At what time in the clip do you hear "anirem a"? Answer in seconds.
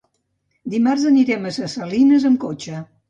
1.11-1.51